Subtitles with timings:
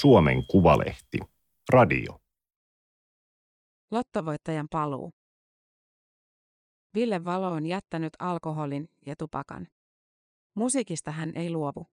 [0.00, 1.18] Suomen Kuvalehti.
[1.72, 2.20] Radio.
[3.90, 5.12] Lottovoittajan paluu.
[6.94, 9.68] Ville Valo on jättänyt alkoholin ja tupakan.
[10.54, 11.86] Musiikista hän ei luovu.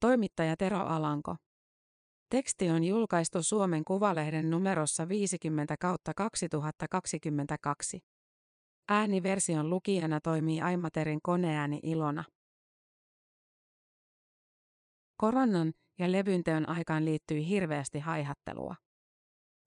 [0.00, 1.36] Toimittaja Tero Alanko.
[2.30, 8.00] Teksti on julkaistu Suomen Kuvalehden numerossa 50 kautta 2022.
[8.88, 12.24] Ääniversion lukijana toimii Aimaterin koneääni Ilona.
[15.16, 18.74] Koronan ja levynteon aikaan liittyi hirveästi haihattelua.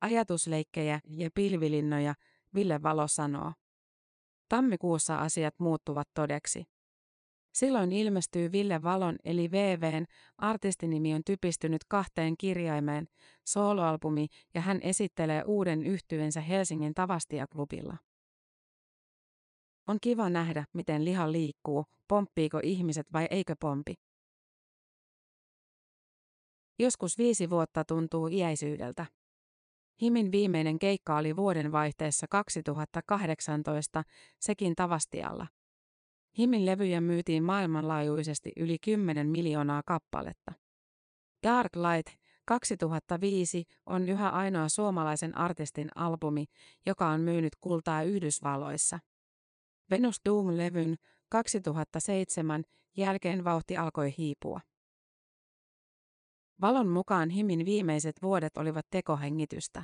[0.02, 2.14] Ajatusleikkejä ja pilvilinnoja,
[2.55, 3.54] Ville Valo sanoo.
[4.50, 6.64] Tammikuussa asiat muuttuvat todeksi.
[7.54, 10.05] Silloin ilmestyy Ville Valon eli VVn,
[10.38, 13.08] artistinimi on typistynyt kahteen kirjaimeen,
[13.48, 17.98] soloalbumi ja hän esittelee uuden yhtyensä Helsingin Tavastia-klubilla.
[19.88, 23.93] On kiva nähdä, miten liha liikkuu, pomppiiko ihmiset vai eikö pompi.
[26.80, 29.05] Joskus viisi vuotta tuntuu iäisyydeltä.
[30.02, 34.04] Himin viimeinen keikka oli vuoden vaihteessa 2018,
[34.40, 35.48] sekin Tavastialla.
[36.38, 40.52] Himin levyjä myytiin maailmanlaajuisesti yli 10 miljoonaa kappaletta.
[41.44, 46.46] Dark Light 2005 on yhä ainoa suomalaisen artistin albumi,
[46.86, 48.99] joka on myynyt kultaa Yhdysvalloissa.
[49.90, 50.96] Venus Doom-levyn
[51.30, 52.64] 2007
[52.98, 54.60] jälkeen vauhti alkoi hiipua.
[56.62, 59.84] Valon mukaan Himin viimeiset vuodet olivat tekohengitystä.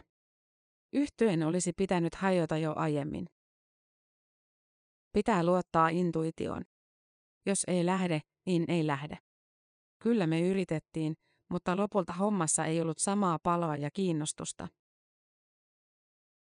[0.93, 3.25] Yhtyen olisi pitänyt hajota jo aiemmin.
[5.13, 6.63] Pitää luottaa intuitioon.
[7.45, 9.17] Jos ei lähde, niin ei lähde.
[9.99, 11.13] Kyllä me yritettiin,
[11.49, 14.67] mutta lopulta hommassa ei ollut samaa paloa ja kiinnostusta.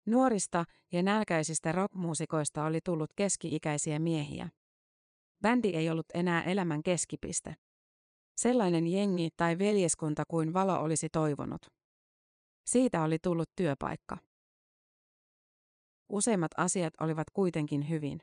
[0.06, 4.50] Nuorista ja nälkäisistä rockmuusikoista oli tullut keski-ikäisiä miehiä.
[5.42, 7.56] Bändi ei ollut enää elämän keskipiste.
[8.40, 11.62] Sellainen jengi tai veljeskunta kuin Valo olisi toivonut.
[12.66, 14.18] Siitä oli tullut työpaikka.
[16.10, 18.20] Useimmat asiat olivat kuitenkin hyvin.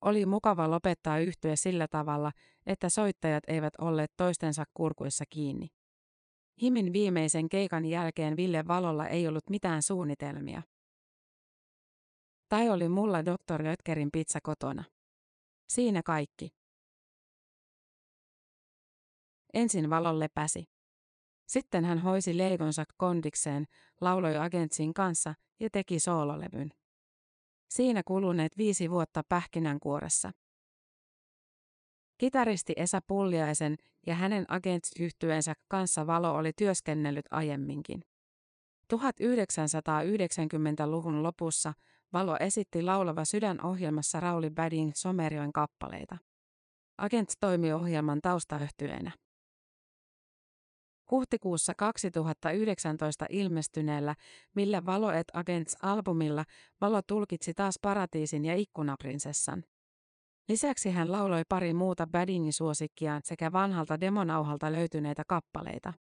[0.00, 2.32] Oli mukava lopettaa yhtyä sillä tavalla,
[2.66, 5.66] että soittajat eivät olleet toistensa kurkuissa kiinni.
[6.62, 10.62] Himin viimeisen keikan jälkeen Ville Valolla ei ollut mitään suunnitelmia.
[12.48, 13.64] Tai oli mulla Dr.
[13.64, 14.84] Lötkerin pizza kotona.
[15.72, 16.57] Siinä kaikki.
[19.54, 20.64] Ensin Valon lepäsi.
[21.48, 23.64] Sitten hän hoisi leikonsa kondikseen,
[24.00, 26.70] lauloi agentsin kanssa ja teki soololevyn.
[27.68, 30.30] Siinä kuluneet viisi vuotta pähkinänkuoressa.
[32.18, 33.76] Kitaristi Esa Pulliaisen
[34.06, 38.02] ja hänen agents-yhtyensä kanssa Valo oli työskennellyt aiemminkin.
[38.94, 41.72] 1990-luvun lopussa
[42.12, 46.18] Valo esitti laulava sydänohjelmassa Rauli Badin Somerjoen kappaleita.
[46.98, 49.12] Agents toimi ohjelman taustayhtyenä.
[51.10, 54.14] Huhtikuussa 2019 ilmestyneellä
[54.54, 56.44] Millä Valo et Agents-albumilla
[56.80, 59.64] Valo tulkitsi taas Paratiisin ja Ikkunaprinsessan.
[60.48, 65.92] Lisäksi hän lauloi pari muuta Badingin suosikkiaan sekä vanhalta demonauhalta löytyneitä kappaleita.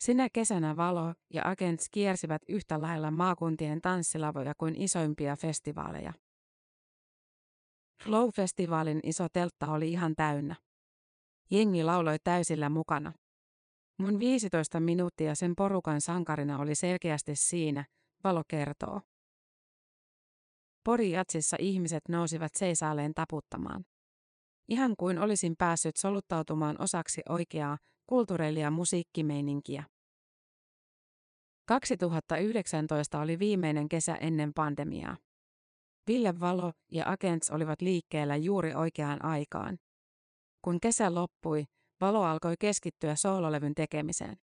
[0.00, 6.12] Sinä kesänä Valo ja Agents kiersivät yhtä lailla maakuntien tanssilavoja kuin isoimpia festivaaleja.
[8.04, 10.56] Flow-festivaalin iso teltta oli ihan täynnä.
[11.50, 13.12] Jengi lauloi täysillä mukana.
[13.98, 17.84] Mun 15 minuuttia sen porukan sankarina oli selkeästi siinä,
[18.24, 19.00] Valo kertoo.
[20.84, 23.84] Porijatsissa ihmiset nousivat seisaalleen taputtamaan.
[24.68, 29.84] Ihan kuin olisin päässyt soluttautumaan osaksi oikeaa, kulttuurelia musiikkimeininkiä.
[31.66, 35.16] 2019 oli viimeinen kesä ennen pandemiaa.
[36.08, 39.78] Ville Valo ja Agents olivat liikkeellä juuri oikeaan aikaan.
[40.62, 41.64] Kun kesä loppui,
[42.00, 44.36] Valo alkoi keskittyä soololevyn tekemiseen.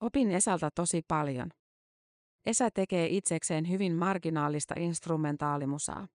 [0.00, 1.50] Opin Esalta tosi paljon.
[2.46, 6.08] Esa tekee itsekseen hyvin marginaalista instrumentaalimusaa.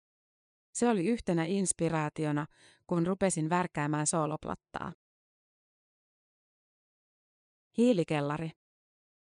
[0.75, 2.47] Se oli yhtenä inspiraationa,
[2.87, 4.93] kun rupesin värkkäämään sooloplattaa.
[7.79, 8.51] Hiilikellari.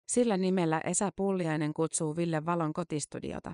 [0.07, 3.53] Sillä nimellä Esa Pulliainen kutsuu Ville Valon kotistudiota.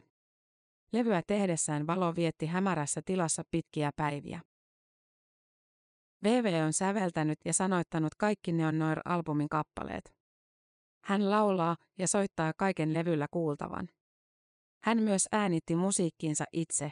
[0.91, 4.41] Levyä tehdessään Valo vietti hämärässä tilassa pitkiä päiviä.
[6.23, 10.15] VV on säveltänyt ja sanoittanut kaikki Neon Noir-albumin kappaleet.
[11.03, 13.89] Hän laulaa ja soittaa kaiken levyllä kuultavan.
[14.83, 16.91] Hän myös äänitti musiikkiinsa itse.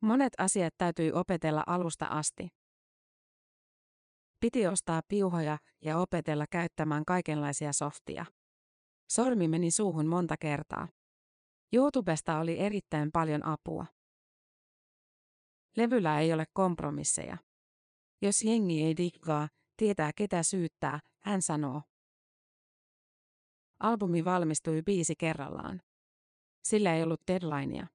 [0.00, 2.48] Monet asiat täytyi opetella alusta asti.
[4.40, 8.24] Piti ostaa piuhoja ja opetella käyttämään kaikenlaisia softia.
[9.10, 10.88] Sormi meni suuhun monta kertaa.
[11.72, 13.86] YouTubesta oli erittäin paljon apua.
[15.76, 17.38] Levyllä ei ole kompromisseja.
[18.22, 21.82] Jos jengi ei diggaa, tietää ketä syyttää, hän sanoo.
[23.80, 25.82] Albumi valmistui biisi kerrallaan.
[26.62, 27.86] Sillä ei ollut deadlinea.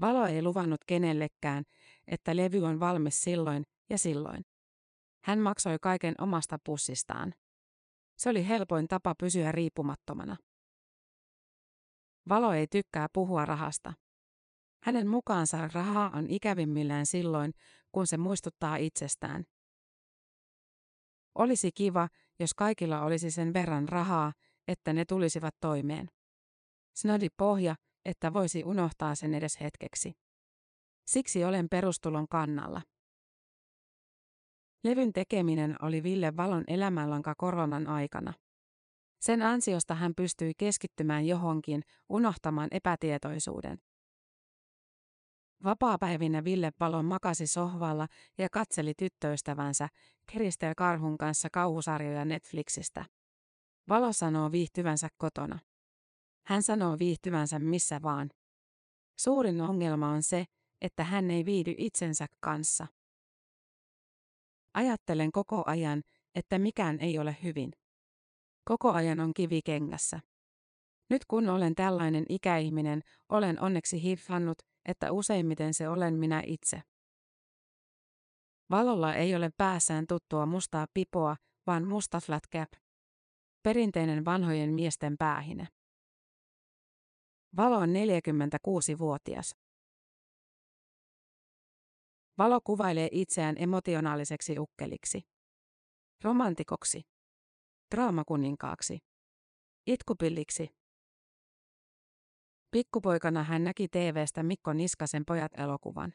[0.00, 1.64] Valo ei luvannut kenellekään,
[2.06, 4.44] että levy on valmis silloin ja silloin.
[5.24, 7.34] Hän maksoi kaiken omasta pussistaan.
[8.18, 10.36] Se oli helpoin tapa pysyä riippumattomana.
[12.28, 13.92] Valo ei tykkää puhua rahasta.
[14.82, 17.52] Hänen mukaansa rahaa on ikävimmillään silloin,
[17.92, 19.44] kun se muistuttaa itsestään.
[21.34, 22.08] Olisi kiva,
[22.38, 24.32] jos kaikilla olisi sen verran rahaa,
[24.68, 26.10] että ne tulisivat toimeen.
[26.96, 30.12] Snadi pohja, että voisi unohtaa sen edes hetkeksi.
[31.06, 32.82] Siksi olen perustulon kannalla.
[34.84, 38.34] Levyn tekeminen oli Ville Valon elämänlanka koronan aikana.
[39.20, 43.78] Sen ansiosta hän pystyi keskittymään johonkin, unohtamaan epätietoisuuden.
[45.64, 48.08] Vapaapäivinä Ville Valo makasi sohvalla
[48.38, 49.88] ja katseli tyttöystävänsä,
[50.32, 53.04] Keristel Karhun kanssa kauhusarjoja Netflixistä.
[53.88, 55.58] Valo sanoo viihtyvänsä kotona.
[56.46, 58.30] Hän sanoo viihtyvänsä missä vaan.
[59.18, 60.44] Suurin ongelma on se,
[60.80, 62.86] että hän ei viihdy itsensä kanssa.
[64.74, 66.02] Ajattelen koko ajan,
[66.34, 67.72] että mikään ei ole hyvin.
[68.64, 70.20] Koko ajan on kivi kengässä.
[71.10, 74.58] Nyt kun olen tällainen ikäihminen, olen onneksi hiffannut,
[74.88, 76.82] että useimmiten se olen minä itse.
[78.70, 81.36] Valolla ei ole päässään tuttua mustaa pipoa,
[81.66, 82.72] vaan musta flat cap.
[83.62, 85.68] Perinteinen vanhojen miesten päähine.
[87.56, 89.56] Valo on 46-vuotias.
[92.38, 95.20] Valo kuvailee itseään emotionaaliseksi ukkeliksi.
[96.24, 97.00] Romantikoksi.
[97.94, 98.98] Draamakuninkaaksi.
[99.86, 100.77] Itkupilliksi.
[102.70, 106.12] Pikkupoikana hän näki TVstä Mikko Niskasen pojat-elokuvan.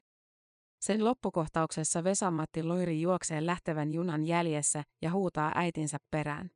[0.80, 6.52] Sen loppukohtauksessa Vesamatti Loiri juoksee lähtevän junan jäljessä ja huutaa äitinsä perään.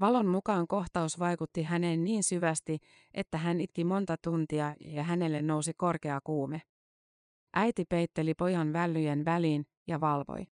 [0.00, 2.78] Valon mukaan kohtaus vaikutti häneen niin syvästi,
[3.14, 6.62] että hän itki monta tuntia ja hänelle nousi korkea kuume.
[7.54, 10.46] Äiti peitteli pojan vällyjen väliin ja valvoi.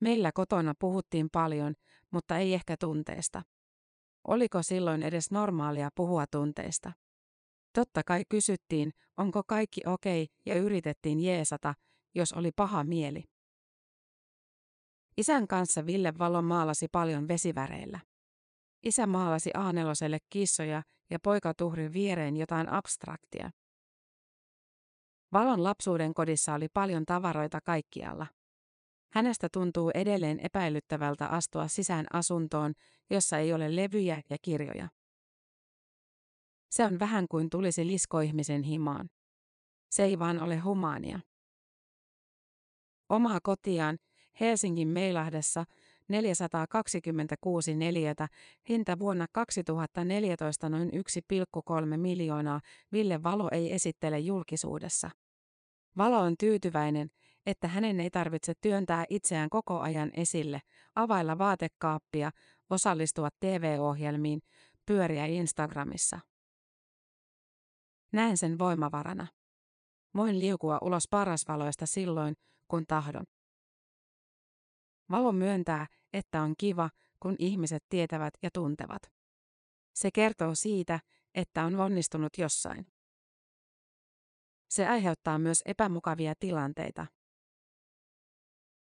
[0.00, 1.74] Meillä kotona puhuttiin paljon,
[2.10, 3.42] mutta ei ehkä tunteesta.
[4.26, 6.92] Oliko silloin edes normaalia puhua tunteista?
[7.72, 11.74] Totta kai kysyttiin, onko kaikki okei, ja yritettiin jeesata,
[12.14, 13.24] jos oli paha mieli.
[15.16, 18.00] Isän kanssa Ville Valo maalasi paljon vesiväreillä.
[18.82, 23.50] Isä maalasi Aaneloselle kissoja ja poika tuhri viereen jotain abstraktia.
[25.32, 28.26] Valon lapsuuden kodissa oli paljon tavaroita kaikkialla.
[29.16, 32.74] Hänestä tuntuu edelleen epäilyttävältä astua sisään asuntoon,
[33.10, 34.88] jossa ei ole levyjä ja kirjoja.
[36.70, 39.08] Se on vähän kuin tulisi liskoihmisen himaan.
[39.90, 41.20] Se ei vaan ole humaania.
[43.08, 43.98] Omaa kotiaan
[44.40, 45.64] Helsingin Meilahdessa
[46.08, 48.28] 426 neliötä,
[48.68, 52.60] hinta vuonna 2014 noin 1,3 miljoonaa,
[52.92, 55.10] Ville Valo ei esittele julkisuudessa.
[55.96, 57.10] Valo on tyytyväinen,
[57.46, 60.60] että hänen ei tarvitse työntää itseään koko ajan esille,
[60.94, 62.30] availla vaatekaappia,
[62.70, 64.40] osallistua TV-ohjelmiin,
[64.86, 66.20] pyöriä Instagramissa.
[68.12, 69.26] Näen sen voimavarana.
[70.16, 72.34] Voin liukua ulos parasvaloista silloin,
[72.68, 73.24] kun tahdon.
[75.10, 79.02] Valo myöntää, että on kiva, kun ihmiset tietävät ja tuntevat.
[79.94, 81.00] Se kertoo siitä,
[81.34, 82.86] että on onnistunut jossain.
[84.68, 87.06] Se aiheuttaa myös epämukavia tilanteita.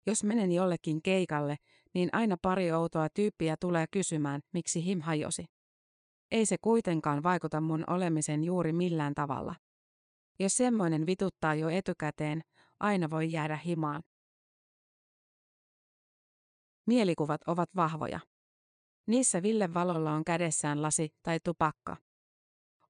[0.07, 1.55] Jos menen jollekin keikalle,
[1.93, 5.45] niin aina pari outoa tyyppiä tulee kysymään, miksi him hajosi.
[6.31, 9.55] Ei se kuitenkaan vaikuta mun olemisen juuri millään tavalla.
[10.39, 12.41] Jos semmoinen vituttaa jo etukäteen,
[12.79, 14.03] aina voi jäädä himaan.
[16.85, 18.19] Mielikuvat ovat vahvoja.
[19.07, 21.97] Niissä Ville Valolla on kädessään lasi tai tupakka.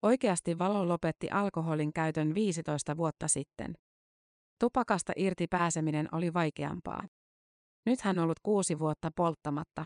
[0.01, 3.73] Oikeasti Valo lopetti alkoholin käytön 15 vuotta sitten.
[4.59, 7.07] Tupakasta irti pääseminen oli vaikeampaa.
[7.85, 9.85] Nyt hän ollut kuusi vuotta polttamatta.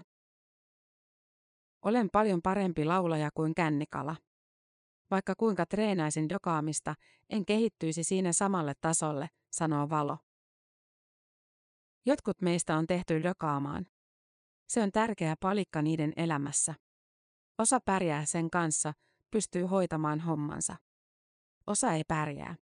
[1.86, 4.16] Olen paljon parempi laulaja kuin kännikala.
[5.12, 6.96] Vaikka kuinka treenaisin dokaamista,
[7.30, 10.18] en kehittyisi siinä samalle tasolle, sanoo Valo.
[12.06, 13.86] Jotkut meistä on tehty dokaamaan.
[14.68, 16.74] Se on tärkeä palikka niiden elämässä.
[17.58, 18.94] Osa pärjää sen kanssa,
[19.32, 20.76] pystyy hoitamaan hommansa.
[21.68, 22.56] Osa ei pärjää.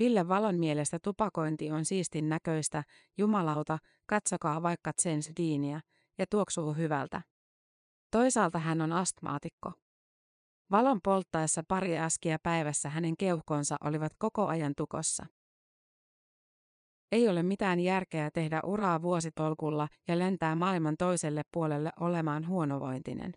[0.00, 2.84] Ville Valon mielestä tupakointi on siistin näköistä,
[3.18, 4.92] jumalauta, katsokaa vaikka
[5.36, 5.80] Diiniä,
[6.18, 7.22] ja tuoksuu hyvältä.
[8.10, 9.72] Toisaalta hän on astmaatikko.
[10.70, 15.26] Valon polttaessa pari askia päivässä hänen keuhkonsa olivat koko ajan tukossa.
[17.12, 23.32] Ei ole mitään järkeä tehdä uraa vuositolkulla ja lentää maailman toiselle puolelle olemaan huonovointinen.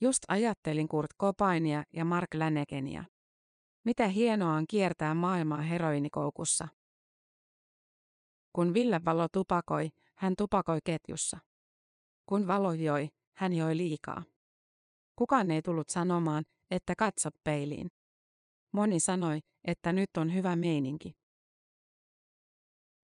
[0.00, 3.04] Just ajattelin Kurt Cobainia ja Mark Länekenia.
[3.84, 6.68] Mitä hienoa on kiertää maailmaa heroinikoukussa.
[8.52, 11.38] Kun Ville Valo tupakoi, hän tupakoi ketjussa.
[12.26, 14.22] Kun Valo joi, hän joi liikaa.
[15.16, 17.88] Kukaan ei tullut sanomaan, että katsot peiliin.
[18.72, 21.16] Moni sanoi, että nyt on hyvä meininki.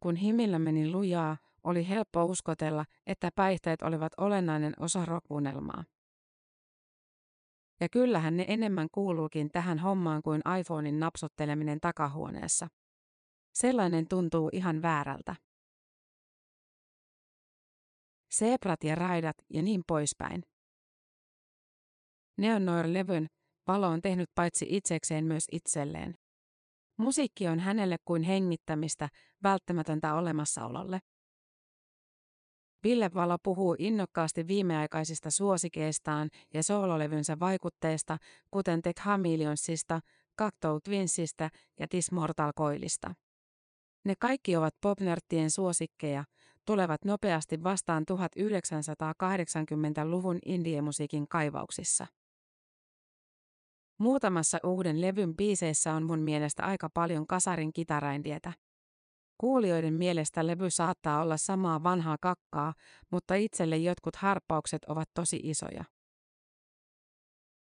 [0.00, 5.84] Kun himillä meni lujaa, oli helppo uskotella, että päihteet olivat olennainen osa rockunelmaa.
[7.80, 12.68] Ja kyllähän ne enemmän kuuluukin tähän hommaan kuin iPhonein napsotteleminen takahuoneessa.
[13.54, 15.36] Sellainen tuntuu ihan väärältä.
[18.30, 20.42] Sebrat ja raidat ja niin poispäin.
[22.36, 23.26] Neonoir-levyn
[23.66, 26.14] valo on tehnyt paitsi itsekseen myös itselleen.
[26.96, 29.08] Musiikki on hänelle kuin hengittämistä,
[29.42, 31.00] välttämätöntä olemassaololle.
[32.86, 38.18] Ville Valo puhuu innokkaasti viimeaikaisista suosikeistaan ja soololevynsä vaikutteista,
[38.50, 40.00] kuten The Chameleonsista,
[40.38, 41.50] Cacto Twinsistä
[41.80, 43.14] ja This Mortal Coilista.
[44.04, 46.24] Ne kaikki ovat popnörttien suosikkeja,
[46.64, 52.06] tulevat nopeasti vastaan 1980-luvun indiemusiikin kaivauksissa.
[53.98, 58.52] Muutamassa uuden levyn biiseissä on mun mielestä aika paljon kasarin kitaraindietä.
[59.38, 62.74] Kuulijoiden mielestä levy saattaa olla samaa vanhaa kakkaa,
[63.10, 65.84] mutta itselle jotkut harppaukset ovat tosi isoja.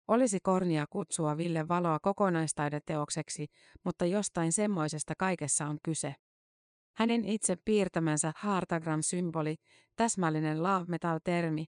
[0.09, 3.47] Olisi kornia kutsua Ville Valoa kokonaistaideteokseksi,
[3.85, 6.14] mutta jostain semmoisesta kaikessa on kyse.
[6.97, 9.55] Hänen itse piirtämänsä Hartagram-symboli,
[9.97, 11.64] täsmällinen love metal-termi,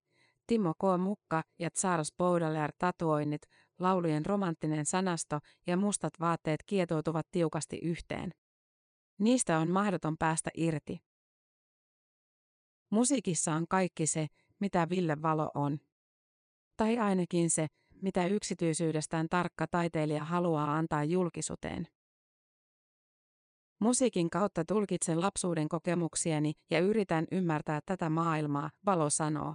[0.46, 1.00] Timo K.
[1.00, 3.42] Mukka ja Charles Baudelaire tatuoinnit,
[3.78, 8.30] laulujen romanttinen sanasto ja mustat vaatteet kietoutuvat tiukasti yhteen.
[9.18, 10.98] Niistä on mahdoton päästä irti.
[12.90, 14.26] Musiikissa on kaikki se,
[14.60, 15.78] mitä Ville Valo on.
[16.76, 17.66] Tai ainakin se,
[18.02, 21.88] mitä yksityisyydestään tarkka taiteilija haluaa antaa julkisuuteen.
[23.78, 29.54] Musiikin kautta tulkitsen lapsuuden kokemuksieni ja yritän ymmärtää tätä maailmaa, Valo sanoo.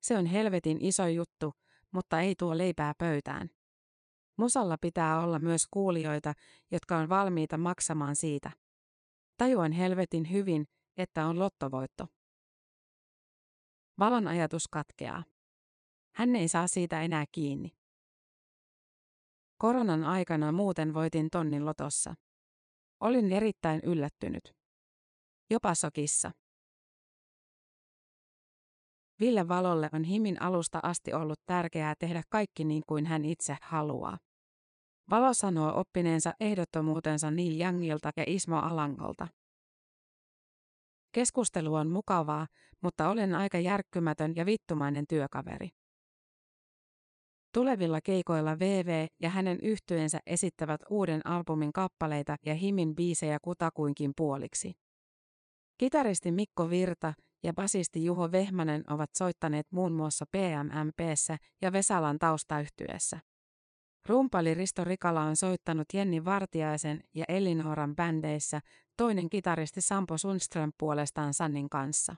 [0.00, 1.52] Se on helvetin iso juttu,
[1.90, 3.50] mutta ei tuo leipää pöytään.
[4.36, 6.34] Musalla pitää olla myös kuulijoita,
[6.70, 8.50] jotka on valmiita maksamaan siitä.
[9.36, 12.06] Tajuan helvetin hyvin, että on lottovoitto.
[13.98, 15.24] Valon ajatus katkeaa.
[16.14, 17.76] Hän ei saa siitä enää kiinni.
[19.58, 22.14] Koronan aikana muuten voitin tonnin lotossa.
[23.00, 24.54] Olin erittäin yllättynyt.
[25.50, 26.30] Jopa sokissa.
[29.24, 34.18] Ville Valolle on himin alusta asti ollut tärkeää tehdä kaikki niin kuin hän itse haluaa.
[35.10, 39.28] Valo sanoo oppineensa ehdottomuutensa Neil Youngilta ja Ismo Alangolta.
[41.12, 42.46] Keskustelu on mukavaa,
[42.80, 45.68] mutta olen aika järkkymätön ja vittumainen työkaveri.
[47.54, 54.72] Tulevilla keikoilla VV ja hänen yhtyeensä esittävät uuden albumin kappaleita ja himin biisejä kutakuinkin puoliksi.
[55.78, 57.14] Kitaristi Mikko Virta
[57.44, 63.20] ja basisti Juho Vehmanen ovat soittaneet muun muassa PMMPssä ja Vesalan taustayhtyessä.
[64.08, 68.60] Rumpali Risto Rikala on soittanut Jenni Vartiaisen ja Elinoran bändeissä,
[68.96, 72.16] toinen kitaristi Sampo Sundström puolestaan Sannin kanssa.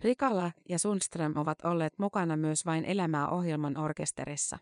[0.00, 4.58] Rikala ja Sundström ovat olleet mukana myös vain Elämää ohjelman orkesterissa.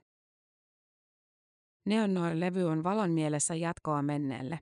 [1.84, 4.58] Neonnoir-levy on valon mielessä jatkoa menneelle.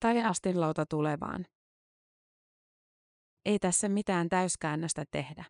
[0.00, 1.46] Tai astinlauta tulevaan.
[3.46, 5.44] Ei tässä mitään täyskäännöstä tehdä.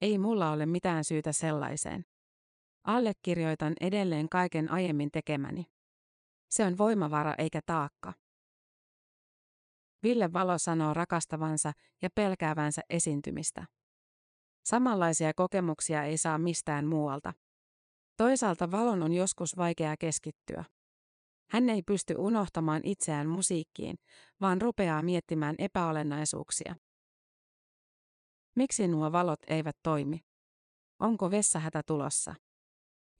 [0.00, 2.04] Ei mulla ole mitään syytä sellaiseen.
[2.84, 5.66] Allekirjoitan edelleen kaiken aiemmin tekemäni.
[6.50, 8.12] Se on voimavara eikä taakka.
[10.02, 13.66] Ville Valo sanoo rakastavansa ja pelkäävänsä esiintymistä.
[14.64, 17.32] Samanlaisia kokemuksia ei saa mistään muualta.
[18.16, 20.64] Toisaalta Valon on joskus vaikea keskittyä.
[21.50, 23.98] Hän ei pysty unohtamaan itseään musiikkiin,
[24.40, 26.74] vaan rupeaa miettimään epäolennaisuuksia.
[28.56, 30.20] Miksi nuo valot eivät toimi?
[30.98, 32.34] Onko vessahätä tulossa?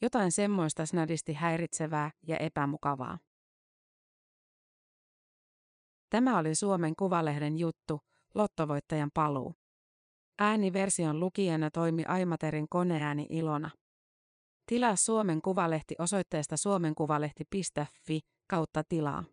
[0.03, 3.19] Jotain semmoista snadisti häiritsevää ja epämukavaa.
[6.11, 8.01] Tämä oli Suomen Kuvalehden juttu,
[8.35, 9.55] lottovoittajan paluu.
[10.39, 13.71] Ääniversion lukijana toimi Aimaterin koneääni Ilona.
[14.67, 19.25] Tilaa Suomen Kuvalehti osoitteesta suomenkuvalehti.fi kautta tilaa.